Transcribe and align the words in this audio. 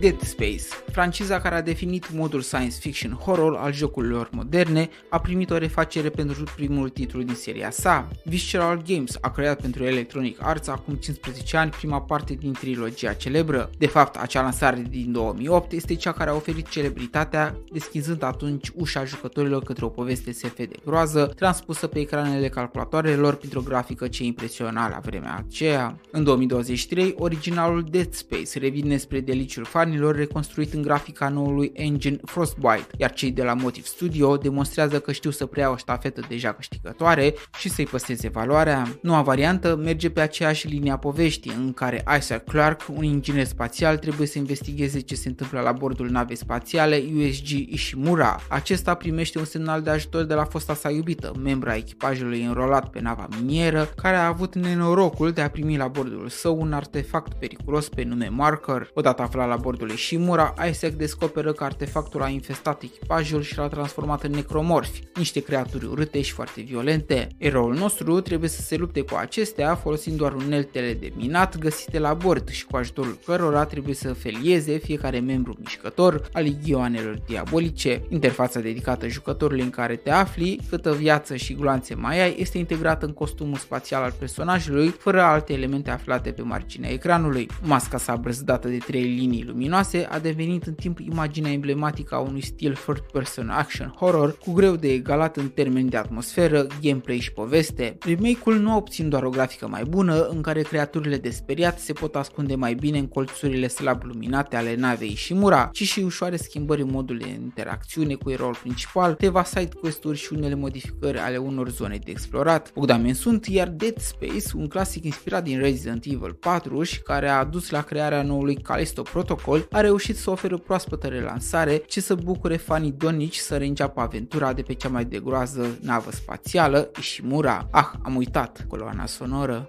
Dead 0.00 0.20
Space, 0.20 0.64
franciza 0.92 1.40
care 1.40 1.54
a 1.54 1.62
definit 1.62 2.12
modul 2.12 2.40
science 2.40 2.76
fiction 2.80 3.12
horror 3.12 3.56
al 3.56 3.72
jocurilor 3.72 4.28
moderne, 4.32 4.88
a 5.08 5.20
primit 5.20 5.50
o 5.50 5.56
refacere 5.56 6.08
pentru 6.08 6.44
primul 6.56 6.88
titlu 6.88 7.22
din 7.22 7.34
seria 7.34 7.70
sa. 7.70 8.08
Visceral 8.24 8.82
Games 8.86 9.18
a 9.20 9.30
creat 9.30 9.60
pentru 9.60 9.84
Electronic 9.84 10.38
Arts 10.42 10.68
acum 10.68 10.94
15 10.94 11.56
ani 11.56 11.70
prima 11.70 12.00
parte 12.00 12.34
din 12.34 12.52
trilogia 12.52 13.12
celebră. 13.12 13.70
De 13.78 13.86
fapt, 13.86 14.16
acea 14.16 14.42
lansare 14.42 14.86
din 14.90 15.12
2008 15.12 15.72
este 15.72 15.94
cea 15.94 16.12
care 16.12 16.30
a 16.30 16.34
oferit 16.34 16.68
celebritatea, 16.68 17.54
deschizând 17.72 18.22
atunci 18.22 18.70
ușa 18.74 19.04
jucătorilor 19.04 19.62
către 19.62 19.84
o 19.84 19.88
poveste 19.88 20.32
SF 20.32 20.56
de 20.56 20.70
groază, 20.84 21.32
transpusă 21.36 21.86
pe 21.86 21.98
ecranele 21.98 22.48
calculatoarelor 22.48 23.34
printr-o 23.34 23.60
grafică 23.60 24.08
ce 24.08 24.24
impresiona 24.24 24.88
la 24.88 24.98
vremea 25.04 25.44
aceea. 25.46 25.98
În 26.10 26.24
2023, 26.24 27.14
originalul 27.18 27.82
Dead 27.90 28.12
Space 28.12 28.58
revine 28.58 28.96
spre 28.96 29.20
deliciul 29.20 29.64
fanilor 29.88 30.16
reconstruit 30.16 30.72
în 30.72 30.82
grafica 30.82 31.28
noului 31.28 31.72
engine 31.74 32.18
Frostbite, 32.24 32.86
iar 32.96 33.12
cei 33.12 33.30
de 33.30 33.42
la 33.42 33.54
Motive 33.54 33.86
Studio 33.86 34.36
demonstrează 34.36 35.00
că 35.00 35.12
știu 35.12 35.30
să 35.30 35.46
preia 35.46 35.70
o 35.70 35.76
ștafetă 35.76 36.20
deja 36.28 36.52
câștigătoare 36.52 37.34
și 37.58 37.68
să-i 37.68 37.86
păstreze 37.86 38.28
valoarea. 38.28 38.98
Noua 39.02 39.22
variantă 39.22 39.76
merge 39.76 40.10
pe 40.10 40.20
aceeași 40.20 40.66
linie 40.66 40.90
a 40.90 40.96
poveștii, 40.96 41.52
în 41.56 41.72
care 41.72 42.04
Isaac 42.18 42.44
Clarke, 42.44 42.84
un 42.94 43.04
inginer 43.04 43.44
spațial, 43.44 43.96
trebuie 43.96 44.26
să 44.26 44.38
investigheze 44.38 45.00
ce 45.00 45.14
se 45.14 45.28
întâmplă 45.28 45.60
la 45.60 45.72
bordul 45.72 46.08
navei 46.10 46.36
spațiale 46.36 47.02
USG 47.16 47.48
Ishimura. 47.48 48.40
Acesta 48.48 48.94
primește 48.94 49.38
un 49.38 49.44
semnal 49.44 49.82
de 49.82 49.90
ajutor 49.90 50.24
de 50.24 50.34
la 50.34 50.44
fosta 50.44 50.74
sa 50.74 50.90
iubită, 50.90 51.32
membra 51.42 51.76
echipajului 51.76 52.44
înrolat 52.44 52.90
pe 52.90 53.00
nava 53.00 53.28
minieră, 53.40 53.88
care 53.96 54.16
a 54.16 54.26
avut 54.26 54.54
nenorocul 54.54 55.30
de 55.30 55.40
a 55.40 55.50
primi 55.50 55.76
la 55.76 55.88
bordul 55.88 56.28
său 56.28 56.60
un 56.60 56.72
artefact 56.72 57.32
periculos 57.32 57.88
pe 57.88 58.02
nume 58.02 58.28
Marker. 58.28 58.90
Odată 58.94 59.22
aflat 59.22 59.48
la 59.48 59.56
bordul 59.56 59.77
Ishimura, 59.86 60.54
Isaac 60.68 60.92
descoperă 60.92 61.52
că 61.52 61.64
artefactul 61.64 62.22
a 62.22 62.28
infestat 62.28 62.82
echipajul 62.82 63.42
și 63.42 63.56
l-a 63.56 63.68
transformat 63.68 64.22
în 64.22 64.30
necromorfi, 64.30 65.02
niște 65.14 65.40
creaturi 65.40 65.84
urâte 65.84 66.20
și 66.20 66.32
foarte 66.32 66.60
violente. 66.60 67.28
Eroul 67.38 67.74
nostru 67.74 68.20
trebuie 68.20 68.48
să 68.48 68.60
se 68.60 68.76
lupte 68.76 69.00
cu 69.00 69.14
acestea 69.14 69.74
folosind 69.74 70.16
doar 70.16 70.32
uneltele 70.32 70.94
de 70.94 71.12
minat 71.16 71.58
găsite 71.58 71.98
la 71.98 72.14
bord 72.14 72.48
și 72.48 72.66
cu 72.66 72.76
ajutorul 72.76 73.18
cărora 73.24 73.64
trebuie 73.64 73.94
să 73.94 74.12
felieze 74.12 74.76
fiecare 74.76 75.18
membru 75.18 75.56
mișcător 75.58 76.28
al 76.32 76.42
ligioanelor 76.42 77.18
diabolice. 77.26 78.02
Interfața 78.08 78.60
dedicată 78.60 79.08
jucătorului 79.08 79.62
în 79.62 79.70
care 79.70 79.96
te 79.96 80.10
afli, 80.10 80.60
câtă 80.68 80.92
viață 80.92 81.36
și 81.36 81.54
gloanțe 81.54 81.94
mai 81.94 82.20
ai, 82.22 82.36
este 82.38 82.58
integrată 82.58 83.06
în 83.06 83.12
costumul 83.12 83.56
spațial 83.56 84.02
al 84.02 84.14
personajului, 84.18 84.88
fără 84.88 85.22
alte 85.22 85.52
elemente 85.52 85.90
aflate 85.90 86.30
pe 86.30 86.42
marginea 86.42 86.90
ecranului. 86.90 87.48
Masca 87.62 87.98
sa 87.98 88.16
brăzdată 88.16 88.68
de 88.68 88.78
trei 88.78 89.02
linii 89.02 89.44
luminoase 89.44 89.67
a 90.08 90.18
devenit 90.22 90.66
în 90.66 90.74
timp 90.74 90.98
imaginea 90.98 91.52
emblematică 91.52 92.14
a 92.14 92.18
unui 92.18 92.40
stil 92.40 92.74
third 92.74 93.00
person 93.00 93.48
action 93.48 93.94
horror 93.96 94.38
cu 94.38 94.52
greu 94.52 94.76
de 94.76 94.92
egalat 94.92 95.36
în 95.36 95.48
termeni 95.48 95.88
de 95.88 95.96
atmosferă, 95.96 96.66
gameplay 96.82 97.18
și 97.18 97.32
poveste. 97.32 97.98
Remake-ul 98.00 98.58
nu 98.58 98.76
obțin 98.76 99.08
doar 99.08 99.22
o 99.22 99.30
grafică 99.30 99.68
mai 99.68 99.82
bună, 99.84 100.26
în 100.28 100.40
care 100.40 100.62
creaturile 100.62 101.16
de 101.16 101.30
speriat 101.30 101.78
se 101.78 101.92
pot 101.92 102.14
ascunde 102.14 102.54
mai 102.54 102.74
bine 102.74 102.98
în 102.98 103.06
colțurile 103.06 103.68
slab 103.68 104.02
luminate 104.02 104.56
ale 104.56 104.74
navei 104.74 105.14
și 105.14 105.34
mura, 105.34 105.70
ci 105.72 105.82
și 105.82 106.00
ușoare 106.00 106.36
schimbări 106.36 106.82
în 106.82 106.90
modul 106.90 107.18
de 107.18 107.28
interacțiune 107.28 108.14
cu 108.14 108.30
eroul 108.30 108.56
principal, 108.62 109.14
teva 109.14 109.44
side 109.44 109.74
quest-uri 109.80 110.18
și 110.18 110.32
unele 110.32 110.54
modificări 110.54 111.18
ale 111.18 111.36
unor 111.36 111.68
zone 111.68 111.98
de 112.04 112.10
explorat. 112.10 112.72
Bogdamen 112.74 113.14
sunt, 113.14 113.46
iar 113.46 113.68
Dead 113.68 113.98
Space, 113.98 114.46
un 114.54 114.68
clasic 114.68 115.04
inspirat 115.04 115.42
din 115.42 115.58
Resident 115.58 116.04
Evil 116.04 116.32
4 116.32 116.82
și 116.82 117.02
care 117.02 117.28
a 117.28 117.38
adus 117.38 117.70
la 117.70 117.82
crearea 117.82 118.22
noului 118.22 118.56
Callisto 118.56 119.02
Protocol, 119.02 119.57
a 119.70 119.80
reușit 119.80 120.16
să 120.16 120.30
ofere 120.30 120.54
o 120.54 120.58
proaspătă 120.58 121.06
relansare 121.06 121.76
ce 121.76 122.00
să 122.00 122.14
bucure 122.14 122.56
fanii 122.56 122.92
donici 122.92 123.36
să 123.36 123.56
reînceapă 123.56 124.00
aventura 124.00 124.52
de 124.52 124.62
pe 124.62 124.72
cea 124.72 124.88
mai 124.88 125.04
de 125.04 125.18
groază 125.18 125.78
navă 125.80 126.10
spațială, 126.10 126.90
Ishimura. 126.98 127.68
Ah, 127.70 127.86
am 128.02 128.16
uitat 128.16 128.64
coloana 128.68 129.06
sonoră. 129.06 129.68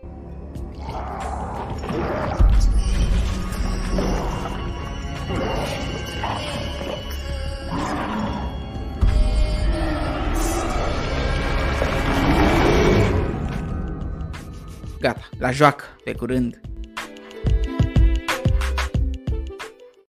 Gata, 15.00 15.29
la 15.38 15.51
joacă, 15.51 15.83
pe 16.03 16.13
curând! 16.13 16.59